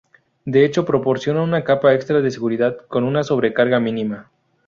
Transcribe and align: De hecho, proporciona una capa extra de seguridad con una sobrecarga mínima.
De 0.45 0.65
hecho, 0.65 0.83
proporciona 0.83 1.43
una 1.43 1.63
capa 1.63 1.93
extra 1.93 2.21
de 2.21 2.31
seguridad 2.31 2.75
con 2.87 3.03
una 3.03 3.23
sobrecarga 3.23 3.79
mínima. 3.79 4.31